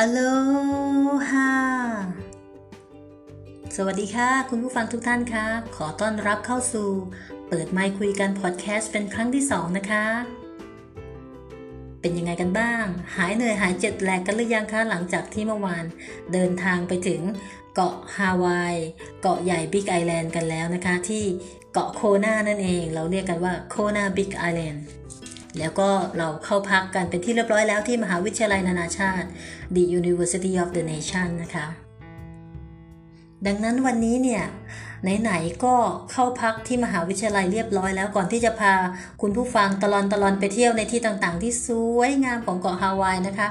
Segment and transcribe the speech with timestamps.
[0.00, 1.52] Aloha
[3.76, 5.46] สวัสดีค่ะ คุณผู้ฟังทุกท่านคะ
[5.76, 6.88] ขอต้อนรับเข้าสู่
[7.48, 10.06] เปิดไมค์คุยกันพอดแคสต์เป็นครั้งที่สองนะคะ
[12.00, 12.84] เป็นยังไงกันบ้าง
[13.16, 15.84] หายเหนื่อยหาย jet lag กันหรือยังคะ หลังจากที่เมื่อวาน
[16.32, 17.20] เดินทางไปถึง
[17.74, 18.76] เกาะฮาวาย
[19.22, 21.24] เกาะใหญ่ Big Island กันแล้วนะคะ ที่
[21.72, 24.84] เกาะโคนานั่นเอง เราเรียกกันว่าโคนา Big Island
[25.58, 25.88] แล้วก็
[26.18, 29.26] เราเข้าพักกันเป็นที่เรียบร้อยแล้วที่มหาวิทยาลัยนานาชาติ
[29.74, 31.66] The University of the Nation นะคะ
[33.46, 34.44] ดังนั้นวันนี้เนี่ย
[35.22, 35.74] ไหนๆก็
[36.12, 38.74] เข้าพักที่มหาวิทยาลัยเรียบร้อยแล้วก่อนที่จะพา
[39.22, 43.48] คุณผู้ฟังตลอนตลอนไปเที่ยวในที่ต่างๆ ที่สวยงามของเกาะฮาวายนะคะ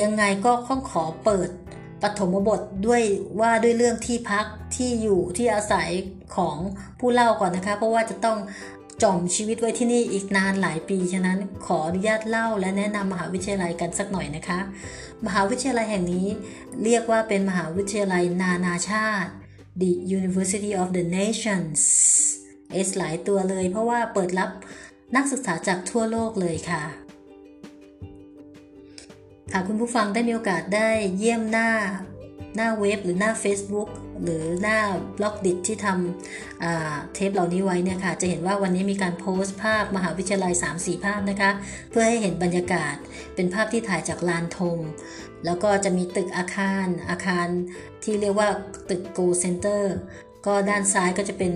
[0.00, 1.48] ยังไงก็ต้องขอเปิด
[2.02, 3.02] ปฐมบทด้วย
[3.40, 5.88] ว่าด้วยเรื่องที่พักที่อยู่ที่อาศัย
[6.36, 6.56] ของ
[6.98, 8.38] ผู้เล่าก่อนนะคะ เพราะว่าจะต้อง
[9.02, 14.58] จอมชีวิตไว้ที่นี่อีกนานหลายปี ฉะนั้นขออนุญาตเล่าและแนะนำมหาวิทยาลัยกันสักหน่อยนะคะ
[15.26, 16.26] มหาวิทยาลัยแห่งนี้
[16.84, 19.30] เรียกว่าเป็นมหาวิทยาลัยนานาชาติ
[19.80, 21.80] The University of the Nations
[22.72, 24.50] เอสหลายตัวเลยเพราะว่าเปิดรับ
[25.16, 26.82] นักศึกษาจากทั่วโลกเลยค่ะ
[29.52, 31.70] หากคุณผู้ฟังได้มีโอกาสได้เยี่ยมหน้า
[32.56, 33.88] หน้าเว็บหรือหน้า Facebook
[34.22, 34.78] หรือหน้า
[35.18, 41.50] บล็อกดิจที่ทำเทปเหล่านี้ไว้เนี่ยค่ะ จะเห็นว่าวันนี้มีการโพสต์ภาพมหาวิทยาลัย 3-4 ภาพนะคะ
[41.90, 42.94] เพื่อให้เห็นบรรยากาศ
[43.34, 44.78] เป็นภาพที่ถ่ายจากลานธง
[45.44, 47.46] แล้วก็จะมีตึกอาคารอาคาร
[48.02, 48.48] ที่เรียกว่า
[48.90, 49.82] ตึก Go Center
[50.46, 51.52] ก็ด้านซ้ายก็จะเป็น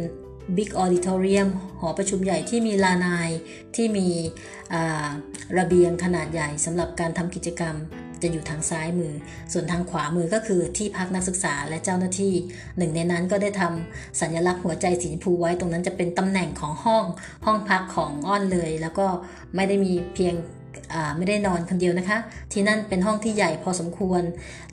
[0.57, 1.49] Big Auditorium
[1.81, 3.31] หอประชุมใหญ่ที่มีลานาย
[3.77, 4.09] ที่มี
[5.59, 7.75] ระเบียงขนาดใหญ่สำหรับการทำกิจกรรม
[8.23, 9.13] จะอยู่ทางซ้ายมือ
[9.53, 12.35] ส่วนทางขวามือก็คือที่พักนักศึกษาและเจ้าหน้าที่
[12.79, 17.05] หนึ่งในนั้นก็ได้ทำสัญลักษณ์หัวใจสีชมพูไว้ตรงนั้นจะเป็นตำแหน่งของห้อง
[17.47, 19.07] ห้องพักของอ้อนเลย แล้วก็
[19.55, 20.35] ไม่ได้มีเพียง
[21.17, 22.19] ไม่ได้นอนคนเดียวนะคะ
[22.53, 24.23] ที่นั่นเป็นห้องที่ใหญ่พอสมควร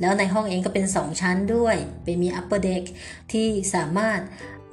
[0.02, 2.83] แล้วในห้องเองก็เป็น 2 ชั้นด้วย เป็นมี upper deck
[3.31, 4.20] ที่สามารถ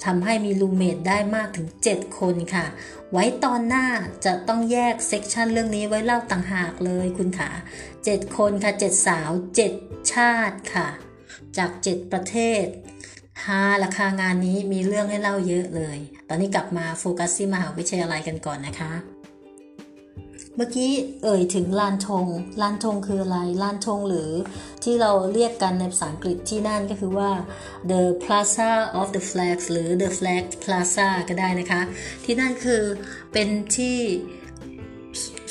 [0.05, 2.67] ทำให้มีรูเมดได้มากถึง 7 คนค่ะ
[3.13, 3.87] ไว้ตอนหน้า
[4.25, 7.51] จะต้องแยก section เรื่องนี้ไว้เล่าต่างหากเลยคุณค่ะ
[7.95, 9.31] 7คนค่ะ 7 สาว
[9.71, 10.89] 7 ชาติค่ะ
[11.57, 12.65] จาก 7 ประเทศ
[13.45, 15.99] ฮาราคางานนี้มีเรื่องให้เล่าเยอะเลย
[16.29, 18.93] ตอนนี้กลับมาโฟกัสที่มหาวิทยาลัยกันก่อนนะคะ
[20.57, 20.93] เมื่อกี้
[21.23, 22.27] เอ่ยถึงลานธง
[22.63, 24.31] ลานธงคืออะไรลานธงหรือ
[24.85, 27.31] ที่เราเรียกกันในภาษาอังกฤษที่นั่นก็คือว่า
[27.91, 28.71] the plaza
[29.01, 31.83] of the flags หรือ the flag plaza ก็ได้นะคะ
[32.25, 32.83] ที่นั่นคือ
[33.33, 33.99] เป็นที่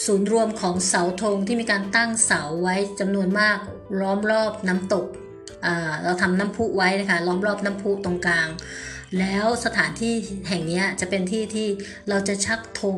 [0.06, 3.58] ศูนย์รวมของเสาธงที่มีการตั้งเสาไว้จำนวนมาก
[4.00, 5.06] ล้อมรอบน้ำตก
[6.04, 8.48] เราทำน้ำพุไว้นะคะล้อมรอบน้ำพุตรงกลาง
[9.20, 10.14] แล้วสถานที่
[10.50, 11.68] แห่งนี้จะเป็นที่ที่
[12.10, 12.98] เราจะชักธง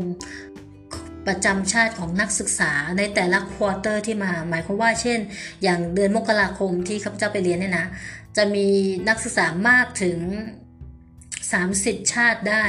[1.27, 5.19] ประจำชาติของนักศึกษาในแต่ละควอเตอร์ที่มา หมายความว่าเช่น
[5.63, 7.87] อย่างเดือนมกราคมที่ข้าพเจ้าไปเรียนเนี่ยนะ
[8.37, 8.67] จะมี
[9.09, 10.19] นักศึกษามากถึง
[11.35, 12.65] 30 ชาติได้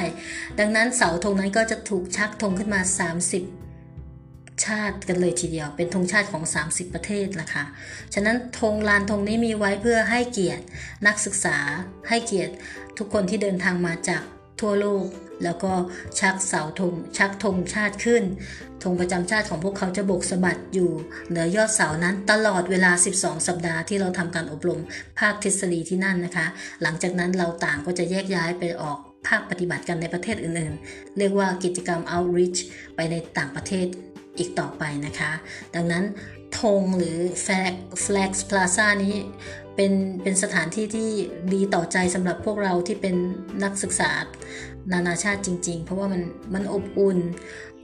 [0.59, 7.65] ดังนั้นเสาธงนั้นก็จะถูกชักธงขึ้นมา 30ชาติกันเลยทีเดียวเป็นธงชาติของ 30 ประเทศละค่ะ
[8.15, 10.65] ฉะนั้นธงลานธงนี้มีไว้เพื่อให้เกียรติ
[11.07, 11.57] นักศึกษา
[12.09, 12.55] ให้เกียรติ
[12.99, 14.23] ทุกคนที่เดินทางมาจาก
[14.61, 15.05] ทั่วโลก
[15.45, 15.73] แล้วก็
[16.21, 18.23] ชักเสาธงชักธงชาติขึ้น
[18.83, 20.91] ธงประจำชาติของพวกเขาจะบกสะบัดอยู่
[21.29, 24.81] เหนือยอดเสานั้นตลอดเวลา 12 สัปดาห์ที่เราทำการอบรม
[25.19, 26.47] ภาคทฤษฎีที่นั่นนะคะ
[26.83, 28.99] หลังจากนั้นเราต่างก็จะแยกย้ายไปออก
[29.29, 32.61] ภาคปฏิบัติกันในประเทศอื่นๆ เรียกว่ากิจกรรม outreach
[32.97, 33.87] ไปในต่างประเทศ
[34.39, 35.33] อีกต่อไปนะคะ
[35.75, 36.05] ดังนั้น
[36.61, 39.17] ธงหรือ flag flag plaza นี้
[39.77, 39.93] เป็น
[40.23, 41.09] เป็นสถานที่ที่
[41.55, 43.17] ดีต่อใจสำหรับพวกเราที่เป็น
[43.65, 44.11] นักศึกษา
[44.93, 46.23] นานาชาติจริง ๆ เพราะว่ามัน
[46.55, 47.19] มันอบอุ่น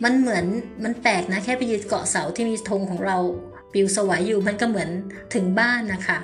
[0.05, 0.45] มันเหมือน
[0.85, 3.19] มันแปลกนะแค่ไปยืนเกาะเสาที่มีธงของเรา
[3.73, 4.91] ปิวสวยอยู่มันก็เหมือน
[5.35, 6.19] ถึงบ้านนะคะ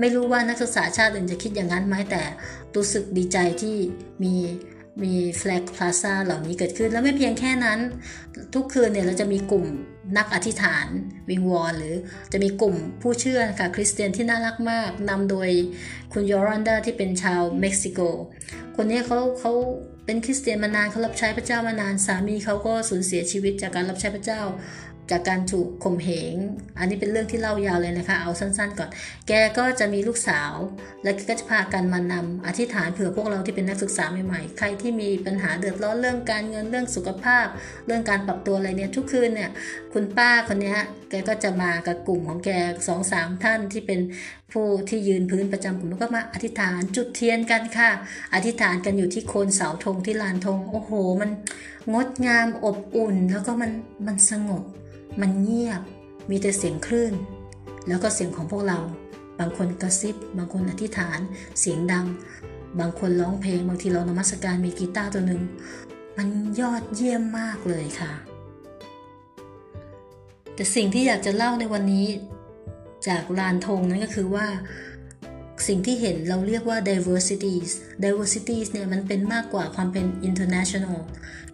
[0.00, 2.22] ไม่รู้ว่านักศึกษาชาติอื่นจะคิดอย่างนั้นไหมแต่
[2.76, 3.76] รู้สึกดีใจที่
[4.22, 4.34] มี
[5.02, 7.78] มีแฟลกพลาซ่าเหล่านี้เกิดขึ้น แล้วไม่เพียงแค่นั้น
[8.54, 9.66] ทุกคืนเนี่ยเราจะมีกลุ่ม
[10.16, 10.86] นักอธิษฐาน
[11.30, 11.94] วิงวอนหรือ
[12.32, 15.50] จะมีกลุ่มผู้เชื่อค่ะคริสเตียนที่น่ารักมากนำโดย
[16.12, 18.00] คุณยอรันดาที่เป็นชาวเม็กซิโก
[18.76, 19.52] คนนี้เขาเขา
[20.06, 24.40] เป็นคริสเตียนมานานเขารับใช้พระเจ้ามานานสามีเขาก็สูญเสียชีวิตจากการรับใช้พระเจ้า
[25.10, 26.34] จากการถูกข่มเหง
[26.78, 28.90] อันนี้เป็นเรื่องที่เล่ายาวเลยนะคะ เอาสั้นๆก่อน
[29.28, 30.52] แกก็จะมีลูกสาว
[31.02, 37.46] และก็จะพากันมานำอธิษฐานเผื่อพวกเราที่เป็นนักศึกษาใหม่ๆ ใครที่มีปัญหาเดือดร้อนเรื่องการเงินเรื่องสุขภาพ
[37.86, 39.50] เรื่องการปรับตัวอะไรเนี่ยทุกคืนเนี่ย
[39.92, 40.76] คุณป้าคนนี้
[41.10, 42.50] แกก็จะมากับกลุ่มของแก
[42.88, 44.00] สองสามท่านที่เป็น
[44.52, 47.90] ผู้ที่ยืนพื้นประจำกลุ่มก็มาอธิษฐานจุดเทียนกันค่ะ
[48.34, 50.90] อธิษฐานกันอยู่ที่โคนเสาธงที่ลานธงโอ้โห
[51.20, 51.30] มัน
[51.92, 53.70] งดงามอบอุ่นแล้วก็มัน
[54.06, 54.62] มันสงบ
[55.20, 55.80] มันเงียบ
[56.30, 57.14] มีแต่เสียงคลื่น
[57.88, 58.78] แล้วก็เสียงของพวกเรา
[59.38, 61.18] บางคนกระซิบ บางคนอธิษฐาน
[61.60, 62.06] เสียงดัง
[62.80, 65.42] บางคนร้องเพลง บางทีเรานมัสการมีกีตาร์ตัวหนึ่ง
[66.16, 66.28] มัน
[66.60, 68.12] ยอดเยี่ยมมากเลยค่ะ
[70.54, 72.06] แต่สิ่งที่อยากจะเล่าในวันนี้
[73.08, 74.46] จากลานธงนั้นก็คือว่า
[75.66, 77.70] สิ่งที่เห็นเราเรียกว่า diversities
[78.04, 80.98] diversities เนี่ยมันเป็นมากกว่าความเป็น international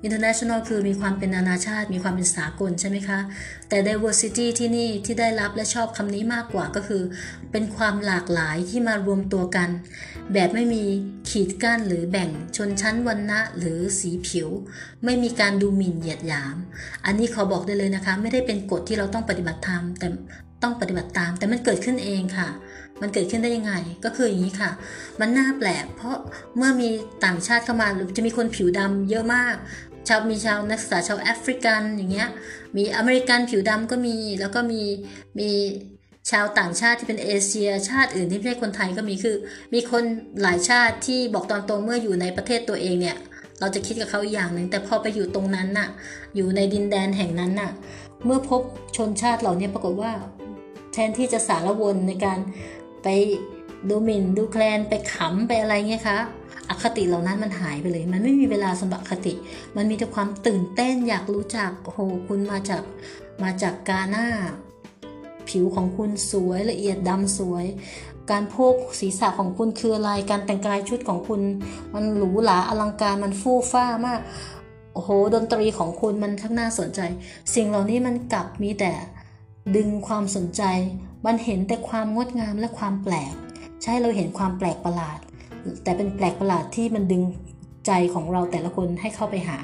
[0.06, 3.20] international คือมีความเป็นนานาชาติ มีความเป็นสากลใช่ไหมคะ
[3.68, 7.02] แต่ diversity ที่นี่ที่ได้รับและชอบคำนี้มากกว่าก็คือ
[7.52, 9.68] เป็นความหลากหลายที่มารวมตัวกัน
[10.32, 10.84] แบบไม่มี
[11.30, 14.48] ขีดกั้นหรือแบ่งชนชั้นวรรณะหรือสีผิว
[15.04, 16.56] ไม่มีการดูหมิ่นเหยียดหยาม
[17.06, 20.08] อันนี้ขอบอกได้เลยนะคะ ไม่ได้เป็นกฎที่เราต้องปฏิบัติตามแต่
[20.62, 22.48] ต้องปฏิบัติตาม แต่มันเกิดขึ้นเองค่ะ
[23.00, 23.72] มันเกิดขึ้นได้ยังไง
[24.04, 24.70] ก็คืออย่างนี้ค่ะ
[25.20, 26.16] มันน่าแปลก เพราะ
[26.56, 26.88] เมื่อมี
[27.24, 29.54] ต่างชาติเข้ามาหรือจะมีคนผิวดำเยอะมาก
[30.08, 32.28] ชาวมีชาวนักศึกษาชาวแอฟริกันอย่างเงี้ย
[32.76, 34.82] มีอเมริกันผิวดำก็มี แล้วก็มี
[35.38, 35.50] มี
[36.30, 39.36] ชาวต่างชาติที่เป็นเอเชีย ชาติอื่นที่ไม่ใช่คนไทยก็มีคือ
[39.74, 40.04] มีคน
[40.42, 43.16] หลายชาติที่บอกตอนตรงเมื่ออยู่ในประเทศตัวเองเนี่ย
[43.60, 45.88] เราจะคิดกับเขาอีกอย่างหนึ่งแต่พอไปอยู่ตรงนั้นน่ะ
[46.36, 47.70] อยู่ในดินแดนแห่งนั้นน่ะ
[48.24, 48.62] เมื่อพบ
[48.96, 50.12] ชนชาติเหล่านี้ปรากฏว่า
[50.92, 52.38] แทนที่จะสารวนในการ
[53.02, 53.08] ไป
[53.88, 56.18] ดูหมิ่นดูแคลนไปขำไปอะไรเงี้ยคะ
[56.68, 59.34] อคติเหล่านั้นมันหายไปเลย มันไม่มีเวลาสำหรับคติ
[59.76, 62.82] มันมีแต่ความตื่นเต้นอยากรู้จักโอ้โหคุณมาจาก
[63.42, 64.26] มาจากกาหน้า
[65.48, 67.64] ผิวของคุณสวยละเอียดดำสวย
[68.30, 71.40] การโพกศีรษะของคุณคืออะไร การแต่งกายชุดของคุณ
[71.94, 74.20] มันหรูหราอลังการมันฟู่ฟ้ามาก
[74.94, 77.00] โอ้โหดนตรีของคุณมันทั้งน่าสนใจ
[77.54, 78.92] สิ่งเหล่านี้มันกลับมีแต่
[79.76, 80.62] ดึงความสนใจ
[81.26, 83.34] มันเห็นแต่ความงดงามและความแปลก
[83.82, 85.18] ใช่เราเห็นความแปลกประหลาด
[85.82, 87.22] แต่เป็นแปลกประหลาดที่มันดึง
[87.86, 89.58] ใจของเราแต่ละคนให้เข้าไปหา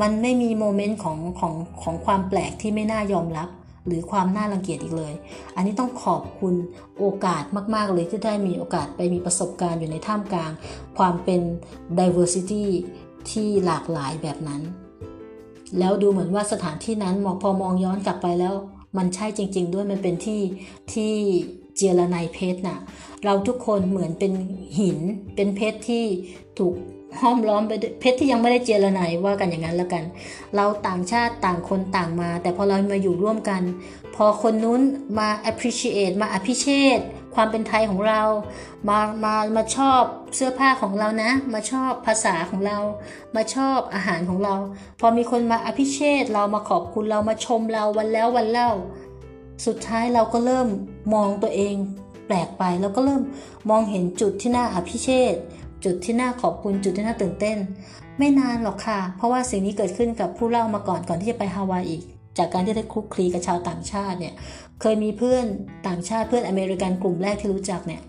[0.00, 3.48] มันไม่มีโมเมนต์ของของของความแปลกที่ไม่น่ายอมรับ
[3.86, 5.14] หรือความน่ารังเกียจอีกเลย
[5.56, 6.54] อันนี้ต้องขอบคุณ
[6.98, 7.42] โอกาส
[7.74, 10.52] มากๆเลยที่ได้มีโอกาสไปมีประสบการณ์อยู่ในท่ามกลาง
[10.98, 11.40] ความเป็น
[11.98, 12.64] diversity
[13.30, 14.62] ที่หลากหลายแบบนั้น
[15.78, 18.54] แล้วดูเหมือนว่าสถานที่นั้นพอมองย้อนกลับไปแล้ว
[18.96, 20.40] มันใช่จริง ๆ ด้วยมันเป็นที่
[20.92, 21.12] ที่
[21.76, 22.78] เจรไนเพชรน่ะ
[23.24, 24.32] เราทุกคนเหมือนเป็น
[24.78, 24.98] หิน
[25.36, 26.04] เป็นเพชรที่
[26.58, 26.74] ถูก
[27.20, 30.04] ห้อมล้อมไปเพชรที่ยังไม่ได้เจรไนว่ากันอย่างนั้นแล้วกัน
[30.56, 33.62] เราต่างชาติต่างคนต่างมา แต่พอเรามาอยู่ร่วมกัน
[34.16, 34.80] พอคนนู้น
[35.18, 36.66] มา appreciate มาอภิเช
[36.98, 37.00] ษ
[37.34, 38.22] ความเป็นไทยของเรา
[38.88, 40.02] มามามาชอบ
[40.34, 42.78] เสื้อผ้าของเรานะ มาชอบภาษาของเรา
[43.36, 44.54] มาชอบอาหารของเรา
[45.00, 48.70] พอมีคนมาอภิเชษเรามาขอบคุณเรามาชมเราวันแล้ววันเล่า
[49.66, 50.68] สุดท้ายเราก็เริ่ม
[51.14, 51.74] มองตัวเอง
[52.26, 53.22] แปลกไปแล้วก็เริ่ม
[53.70, 55.34] มองเห็นจุดที่น่าอภิเชษ
[55.84, 57.58] จุดที่น่าขอบคุณจุดที่น่าตื่นเต้น
[58.18, 62.02] ไม่นานหรอกค่ะ เพราะว่าสิ่งนี้เกิดขึ้นกับผู้เล่ามาก่อนก่อนที่จะไปฮาวายอีก
[62.38, 64.34] จากการที่ได้คลุกคลีกับชาวต่างชาติเนี่ย
[64.80, 65.46] เคยมีเพื่อน
[65.86, 68.02] ต่างชาติเพื่อนอเมริกันกลุ่มแรกที่รู้จักเนี่ย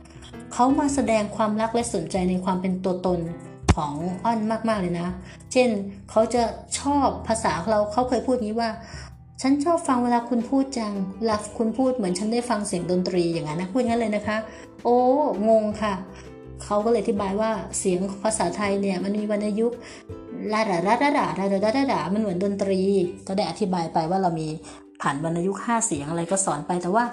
[0.54, 3.20] เขามาแสดงความรักและสนใจในความเป็นตัวตน
[3.76, 4.40] ของอ้อน
[4.70, 5.08] มาก ๆ เลยนะ
[5.52, 5.70] เช่น
[6.12, 6.44] เขาจะ
[6.80, 8.70] ชอบภาษาเราเขาเคยพูดงี้ว่า
[9.42, 14.38] ฉันชอบฟังเวลาคุณพูดจังเวลาคุณพูดเหมือนฉันได้ฟังเสียงดนตรีอย่างนั้นนะพูดงั้นเลยนะคะ
[14.84, 14.98] โอ้
[15.50, 15.94] งงค่ะ
[16.64, 19.78] เขาก็เลยอธิบายว่าเสียงภาษาไทยเนี่ยมันมีวรรณยุกต์
[20.54, 22.82] ลาดาลาดาดาลาดาดาดามันเหมือนดนตรี
[23.28, 24.48] ก็ได้อธิบายไปว่าเรามี
[25.02, 27.06] ผ่านวรรณยุกต์ห้าเสียงอะไรก็สอนไป แต่ว่า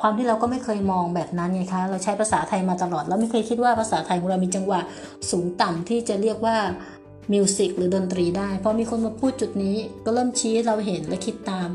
[0.00, 4.80] ความที่เราก็ไม่เคยมองแบบนั้นไงคะ เราใช้ภาษาไทยมาตลอดเราไม่เคยคิดว่าภาษาไทยของเรามีจังหวะ
[5.30, 6.56] สูงต่ำที่จะเรียกว่า
[7.32, 11.68] มิวสิกหรือดนตรีได้ พอมีคนมาพูดจุดนี้ ก็เริ่มชี้เราเห็นและคิดตาม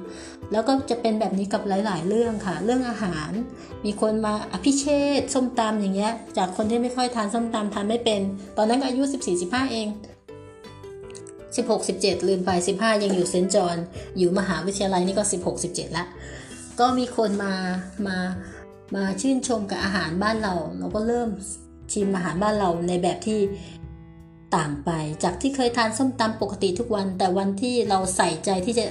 [0.51, 3.31] แล้วก็จะเป็นแบบนี้กับหลาย ๆ เรื่องค่ะ เรื่องอาหาร
[3.85, 4.85] มีคนมาอภิเช
[5.19, 8.21] ษส้มตำอย่างเงี้ย จากคนที่ไม่ค่อยทานส้มตำทานไม่เป็น
[8.57, 9.03] ตอนนั้นก็อายุ
[9.37, 9.87] 14-15 เอง
[11.55, 13.77] 16 17 ลืมไป 15 ยังอยู่เซนจอน
[14.17, 16.05] อยู่มหาวิทยาลัยนี่ก็ 16 17 ละ
[16.79, 17.53] ก็มีคนมา
[18.07, 18.17] มา
[18.95, 21.29] มาชื่นชมกับอาหารบ้านเรา เราก็เริ่ม
[21.93, 23.39] ชิมอาหารบ้านเราในแบบที่
[24.55, 24.91] ต่างไป
[25.23, 28.85] จากที่เคยทานส้มตำปกติทุกวัน แต่วันที่เราใส่ใจที่จะ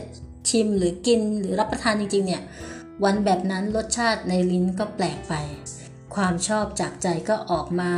[0.50, 2.42] ชิมหรือกินหรือรับประทานจริงๆเนี่ย
[3.04, 5.34] วันแบบนั้นรสชาติในลิ้นก็แปลกไป
[6.14, 7.92] ความชอบจากใจก็ออกมา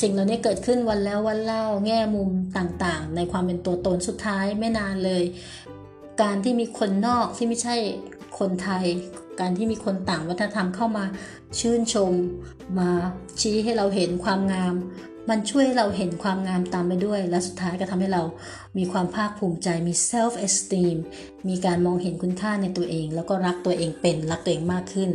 [0.00, 5.22] สิ่งเหล่านี้เกิดขึ้นวันแล้ววันเล่าแง่มุมต่างๆ ในความเป็นตัวตนสุดท้ายไม่นานเลย
[6.22, 7.76] การที่มีคนนอกที่ไม่ใช่
[8.38, 8.84] คนไทย
[9.40, 11.04] การที่มีคนต่างวัฒนธรรมเข้ามา
[11.60, 12.12] ชื่นชม
[12.78, 12.90] มา
[13.40, 14.74] ชี้ให้เราเห็นความงาม
[15.30, 18.22] มันช่วยเราเห็นความงามตามไปด้วย และสุดท้ายก็ทำให้เรา
[18.78, 20.96] มีความภาคภูมิใจมี self esteem
[21.48, 25.10] มีการมองเห็นคุณค่าในตัวเอง แล้วก็รักตัวเองเป็นรักตัวเองมากขึ้น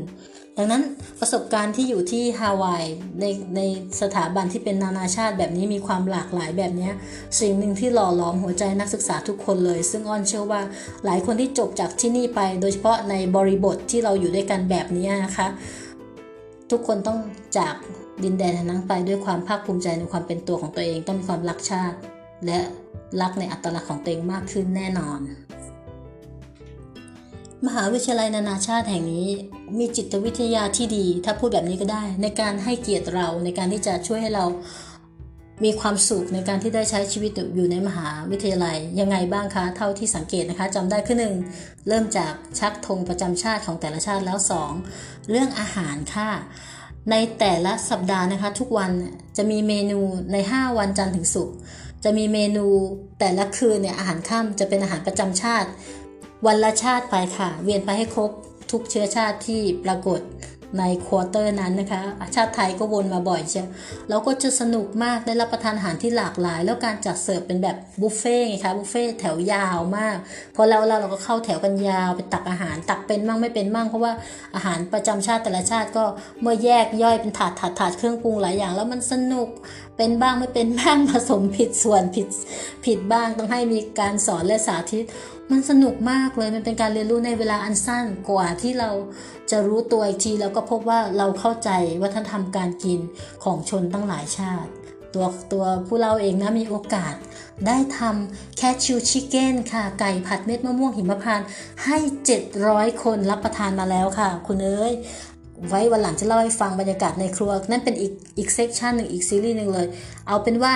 [0.57, 0.83] ดังนั้น
[1.19, 2.83] ประสบการณ์ที่อยู่ที่ฮาวาย
[3.19, 3.62] ในใน
[4.01, 6.89] สถาบันที่เป็นนานาชาติแบบนี้มีความหลากหลายแบบนี้
[7.39, 10.62] สิ่งหนึ่งที่หล่อหลอมหัวใจนักศึกษาทุกคนเลย ซึ่งอ้อนเชื่อว่า
[11.05, 15.48] หลายคนที่จบจากที่นี่ไป โดยเฉพาะในบริบทที่เราอยู่ด้วยกันแบบนี้นะคะ
[16.72, 17.19] ทุกคนต้อง
[17.57, 17.75] จาก
[18.24, 21.98] ดินแดนนั้นไปด้วยความภาคภูมิใจในความเป็นตัวของตัวเองต้องมีความรักชาติ
[22.45, 22.60] และ
[23.22, 25.19] รักในอัตลักษณ์ของตัวเองมากขึ้นแน่นอน
[27.67, 29.29] มหาวิทยาลัยนานาชาติแห่งนี้
[29.77, 34.46] มีจิตวิทยาที่ดี ถ้าพูดแบบนี้ก็ได้ ในการให้เกียรติเราในการที่จะช่วยให้เรา
[35.63, 41.36] มีความสุขในการที่ได้ใช้ชีวิตอยู่ในมหาวิทยาลัยยังไงบ้างคะ เท่าที่สังเกตนะคะจำได้ขึ้นหนึ่ง
[41.88, 44.38] เริ่มจากชักธงประจำชาติของแต่ละชาติแล้ว
[44.84, 46.29] 2 เรื่องอาหารค่ะ
[47.12, 48.91] ในแต่ละสัปดาห์นะคะ ทุกวัน
[49.38, 50.00] จะมีเมนู
[50.32, 51.55] ใน 5 วันจันทร์ถึงศุกร์
[52.03, 52.65] จะมีเมนู
[53.20, 55.70] แต่ละคืนเนี่ยอาหารค่ำจะเป็นอาหารประจำชาติ
[56.48, 58.32] วันละชาติไปค่ะ เวียนไปให้ครบ
[58.72, 60.22] ทุกเชื้อชาติที่ปรากฏ
[60.80, 62.02] ใน quarter นั้นนะคะ
[62.36, 63.68] ชาติไทยก็วนมาบ่อยเชียว
[64.10, 70.18] แล้วก็จะสนุกมากได้รับประทานอาหารที่หลากหลาย แล้วการจัดเสิร์ฟเป็นแบบบุฟเฟ่ไงคะบุฟเฟ่แถวยาวมาก
[70.56, 74.14] พอแล้วเราเราก็เข้าแถวกันยาวไปตักอาหารตักเป็นมั่งไม่เป็นมั่งเพราะว่า
[74.56, 76.04] อาหารประจำชาติแต่ละชาติก็
[76.42, 79.50] เมื่อแยกย่อยเป็นถาดถาดถาดเครื่องปรุงหลายอย่าง แล้วมันสนุก
[79.98, 82.28] เป็นบ้างไม่เป็นบ้างผสมผิดส่วนผิด
[82.86, 85.06] ผิดบ้างต้องให้มีการสอนและสาธิต
[85.52, 88.90] มันสนุกมากเลยมันเป็นการเรียนรู้ในเวลาอันสั้นกว่าที่เรา
[89.52, 91.70] จะรู้ตัวอีกทีแล้วก็พบว่าเราเข้าใจ
[92.02, 93.00] วัฒนธรรมการกิน
[93.44, 94.72] ของชนตั้งหลายชาติ
[95.14, 97.14] ตัวตัวผู้เราเองนะมีโอกาส
[97.68, 101.48] ได้ทำแคชชูชิเก้นค่ะ ไก่ผัดเม็ดมะม่วงหิมพานต์
[101.86, 101.98] ให้
[102.50, 104.94] 700 คนรับประทานมาแล้วค่ะ คุณเอ้ย
[105.70, 109.88] ไว้วันหลังจะเล่าให้ฟังบรรยากาศในครัว นั่นเป็นอีกอีก section หนึ่งอีกซีรีส์หนึ่งเลย
[110.27, 110.75] เอาเป็นว่า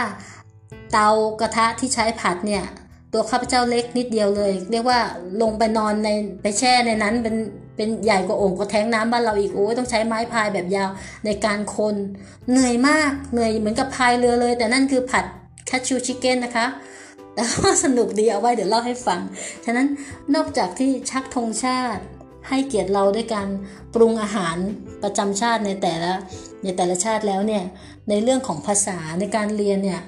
[0.92, 1.10] เตา
[1.42, 2.64] กระทะที่ใช้ผัดเนี่ย
[3.14, 5.00] ตัวข้าพเจ้าเล็กนิดเดียวเลย เรียกว่า
[5.42, 6.10] ลงไปนอนใน
[6.42, 7.36] ไปแช่ในนั้นเป็น
[7.76, 10.90] เป็นใหญ่กว่าโอ่งกว่าแทงก์น้ำบ้านเราอีกโอ้ยต้องใช้ไม้พายแบบยาว
[11.26, 11.96] ในการคน
[12.52, 15.26] เหนื่อยมากเหนื่อยเหมือนกับพายเรือเลย แต่นั่นคือผัด
[15.68, 16.66] cashew chicken นะคะ
[17.34, 19.22] แต่ว่าสนุกดีเอาไว้เดี๋ยวเล่าให้ฟัง
[19.66, 19.88] ฉะนั้น
[20.36, 22.04] นอกจากที่ชักธงชาติ
[22.50, 23.48] ให้เกียรติเราด้วยการ
[23.94, 24.58] ปรุงอาหาร
[25.04, 26.12] ประจำชาติในแต่ละ
[26.64, 27.64] ในแต่ละชาติแล้วเนี่ย
[28.10, 30.02] ในเรื่องของภาษาในการเรียนเนี่ย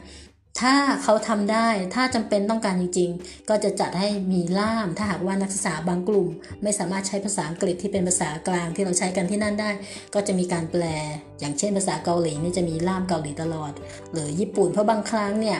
[0.61, 6.27] ถ้าเขาทำได้ถ้าจำเป็นต้องการจริง ๆ ก็จะจัดให้มีล่าม ถ้าหากว่านักศึกษาบางกลุ่ม
[6.63, 9.69] ไม่สามารถใช้ภาษาอังกฤษที่เป็นภาษากลางที่เราใช้กันที่นั่นได้
[10.13, 10.83] ก็จะมีการแปล
[11.39, 13.71] อย่างเช่นภาษาเกาหลีนี่จะมีล่ามเกาหลีตลอด
[14.11, 15.57] หรือญี่ปุ่นเพราะบางครั้งเนี่ย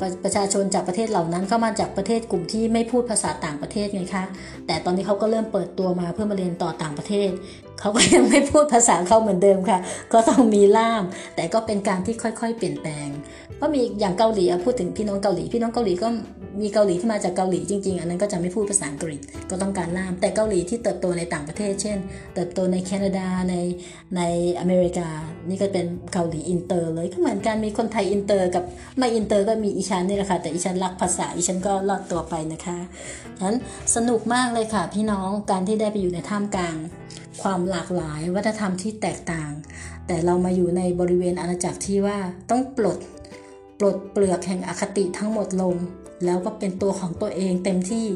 [0.00, 4.24] ประประชาชนจากประเทศเหล่านั้นเข้ามาจากประเทศกลุ่มที่ไม่พูดภาษาต่างประเทศไงคะ
[4.66, 7.30] แต่ตอนนี้เขาก็เริ่มเปิดตัวมาเพื่อมาเรียนต่อต่างประเทศ
[7.80, 9.78] เขาก็ยังไม่พูดภาษาเขาเหมือนเดิมค่ะ
[10.12, 11.02] ก็ต้องมีล่าม
[11.36, 13.08] แต่ก็เป็นการที่ค่อยๆ เปลี่ยนแปลง
[13.60, 16.08] ก็มีอย่างเกาหลีพูดถึงพี่น้องเกาหลีพี่น้องเกาหลีก็
[16.60, 21.98] มีเกาหลีที่มาจากเกาหลีจริง ๆ อันนั้นก็จะไม่พูดภาษาอังกฤษก็ต้องการล่าม แต่เกาหลีที่เติบโตในต่างประเทศ เช่น
[22.34, 23.54] เติบโตในแคนาดาใน
[24.16, 24.22] ใน
[24.60, 25.08] อเมริกา
[25.48, 28.64] นี่ก็เป็นเกาหลีอินเตอร์เลยก็เหมือนกันมีคนไทยอินเตอร์กับ
[28.98, 32.78] ไม่อินเตอร์ก็มีอีฉันนี่แหละค่ะแต่อีฉันรักภาษาอีฉันก็รอดตัวไปนะคะ
[33.38, 33.56] ฉะนั้น
[33.94, 36.76] สนุกมากเลยค่ะ พี่น้องการที่ได้ไปอยู่ในท่ามกลาง
[37.42, 39.50] ความหลากหลายวัฒนธรรมที่แตกต่าง
[40.06, 42.18] แต่เรามาอยู่ในบริเวณอาณาจักรที่ว่า
[42.50, 42.98] ต้องปลด
[43.78, 45.74] ปลดเปลือกแห่งอคติทั้งหมดลง
[46.24, 48.06] แล้วก็เป็นตัวของตัวเองเต็มที่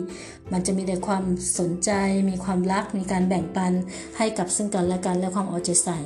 [0.52, 1.24] มันจะมีแต่ความ
[1.58, 1.90] สนใจ
[2.30, 3.72] มีความรัก มีการแบ่งปัน
[4.18, 5.98] ให้กับซึ่งกันและกันและความเอาใจใส่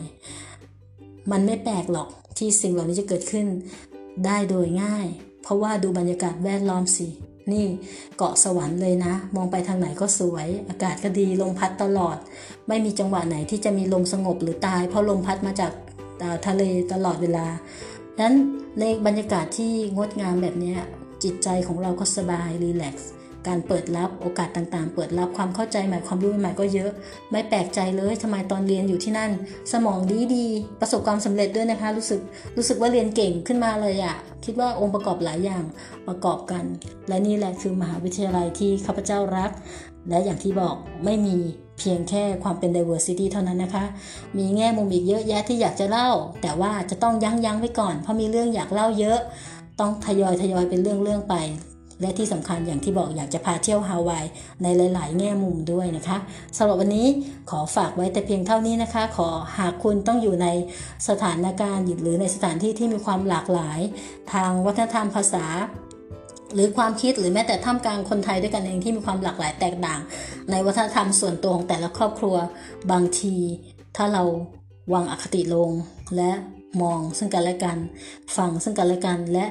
[1.30, 2.08] มันไม่แปลกหรอก
[2.38, 3.46] ที่สิ่งเหล่านี้จะเกิดขึ้น
[4.24, 5.06] ได้โดยง่าย
[5.42, 7.08] เพราะว่าดูบรรยากาศแวดล้อมสิ
[7.52, 7.66] นี่
[8.16, 12.16] เกาะสวรรค์เลยนะ มองไปทางไหนก็สวย อากาศก็ดีลมพัดตลอด
[12.68, 15.72] ไม่มีจังหวะไหนที่จะมีลมสงบหรือตาย เพราะลมพัดมาจาก
[16.46, 17.46] ทะเลตลอดเวลา
[18.20, 18.34] นั้น
[18.80, 20.74] ในบรรยากาศที่งดงามแบบนี้
[21.22, 23.10] จิตใจของเราก็สบายรีแลกซ์
[23.46, 26.90] การเปิดรับโอกาสต่างๆ เปิดรับความเข้าใจใหม่ความรู้ใหม่ก็เยอะ
[27.30, 29.32] ไม่แปลกใจเลยทำไมตอนเรียนอยู่ที่นั่น
[29.72, 30.46] สมองดีดี
[30.80, 32.20] ประสบความสำเร็จด้วยนะคะ รู้สึก
[32.56, 35.64] รู้สึกว่าเรียนเก่งขึ้นมาเลยอะคิดว่าองค์ประกอบหลายอย่าง
[36.08, 36.64] ประกอบกัน
[37.08, 39.50] และนี่แหละคือมหาวิทยาลัยที่ข้าพเจ้ารัก
[40.08, 41.38] และอย่างที่บอกไม่มี
[41.78, 43.84] เพียงแค่ความเป็น diversity เท่านั้นนะคะ
[44.38, 46.10] มีแง่มุมอีกเยอะแยะที่อยากจะเล่า
[46.42, 49.18] แต่ว่าจะต้องยั้งยั้งไว้ก่อน เพราะมีเรื่องอยากเล่าเยอะ
[49.80, 51.36] ต้องทยอยทยอยเป็นเรื่องเรื่องไป
[52.00, 54.24] และที่สำคัญอย่างที่บอกอยากจะพาเที่ยวฮาวาย
[54.62, 56.16] ในหลาย ๆ แง่มุมด้วยนะคะ
[56.56, 57.06] สำหรับวันนี้
[57.50, 59.28] ขอฝากไว้แต่เพียงเท่านี้นะคะ ขอ
[59.58, 60.46] หากคุณต้องอยู่ใน
[61.08, 63.80] สถานการณ์หรือในสถานที่ที่มีความหลากหลาย
[64.32, 65.44] ทางวัฒนธรรมภาษา
[66.56, 70.00] หรือความคิดหรือแม้แต่ท่ามกลางคนไทยด้วยกันเองที่มีความหลากหลายแตกต่าง
[70.50, 72.36] ในวัฒนธรรมส่วนตัวของแต่ละครอบครัว
[72.92, 73.36] บางที
[73.96, 74.22] ถ้าเรา
[74.92, 75.70] วางอคติลง
[76.16, 76.30] และ
[76.82, 77.78] มองซึ่งกันและกัน
[78.36, 79.46] ฟังซึ่งกันและกันและ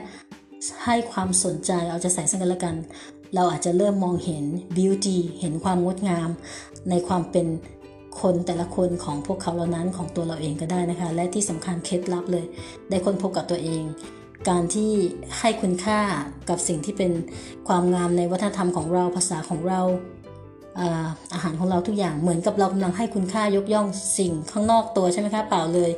[0.85, 2.75] ให้ความสนใจเอาใจใส่ซึ่งกันและกัน
[3.35, 4.43] เราอาจจะเริ่มมองเห็น
[4.77, 6.29] beauty เห็นความงดงาม
[6.89, 7.47] ในความเป็น
[8.21, 12.45] คนแต่ละคนของพวกเขาเหล่านั้นของตัวเราเองก็ได้นะคะ และที่สำคัญเคล็ดลับเลย
[12.89, 13.83] ได้ค้นพบกับตัวเอง
[14.49, 14.91] การที่
[15.39, 15.99] ให้คุณค่า
[16.49, 17.11] กับสิ่งที่เป็น
[17.67, 19.81] ความงามในวัฒนธรรมของเราภาษาของเรา
[21.33, 23.87] อาหารของเราทุกอย่างเหมือนกับเรากำลังให้คุณค่ายกย่อง
[24.17, 25.91] สิ่งข้างนอกตัวใช่ไหมคะเปล่าเลย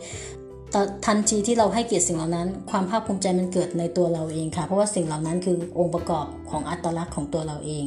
[1.05, 7.85] ทันทีที่เราให้เกียรติสิ่งเหล่านั้น ความภาคภูมิใจมันเกิดในตัวเราเองค่ะ เพราะว่าสิ่งเหล่านั้นคือองค์ประกอบของอัตลักษณ์ของตัวเราเอง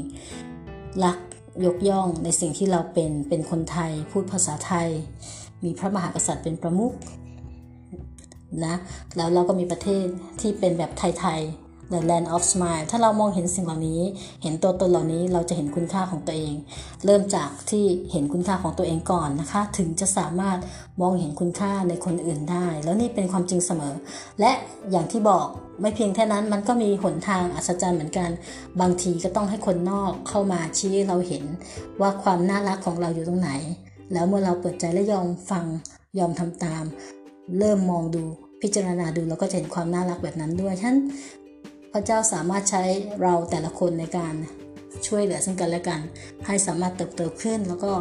[1.04, 1.18] รัก
[1.66, 4.88] ยกย่องในสิ่งที่เราเป็นเป็นคนไทย พูดภาษาไทย
[5.64, 6.92] มีพระมหากษัตริย์เป็นประมุข
[8.64, 8.74] นะ
[9.16, 10.04] แล้วเราก็มีประเทศ
[10.40, 14.02] ที่เป็นแบบไทยๆ The Land of Smile ถ้าเรามองเห็นสิ่งเหล่านี้
[14.42, 16.54] เห็นตัวตนเหล่านี้เราจะเห็นคุณค่าของตัวเอง
[17.04, 20.58] เริ่มจากที่เห็นคุณค่าของตัวเองก่อนนะคะ ถึงจะสามารถ
[21.00, 23.94] มองเห็นคุณค่าในคนอื่นได้ แล้วนี่เป็นความจริงเสมอ
[24.40, 24.52] และ
[24.90, 25.46] อย่างที่บอก
[25.80, 28.30] ไม่เพียงแค่นั้นมันก็มีหนทางอัศจรรย์เหมือนกัน
[28.80, 31.44] บางทีก็ต้องให้คนนอกเข้ามาชี้เราเห็น
[32.00, 33.50] ว่าความน่ารักของเราอยู่ตรงไหน
[34.12, 35.64] แล้วเมื่อเราเปิดใจและยอมฟัง
[36.18, 36.84] ยอมทำตาม
[37.58, 38.24] เริ่มมองดู
[38.62, 40.98] พิจารณาดูแล้วก็จะเห็นความน่ารักแบบนั้นด้วยฉะนั้น
[41.92, 42.82] พระเจ้าสามารถใช้
[43.22, 44.34] เราแต่ละคนในการ
[45.06, 46.00] ช่วยเหลือซึ่งกันและกัน
[46.46, 47.92] ให้สามารถเติบโตขึ้น แล้วก็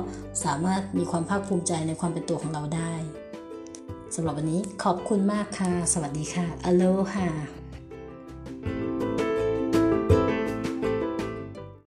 [0.46, 2.94] สามารถมีความภาคภูมิใจในความเป็นตัวของเราได้
[4.15, 6.84] สำหรับวันนี้ขอบคุณมากค่ะ สวัสดีค่ะอโล
[7.15, 7.29] ค่ะ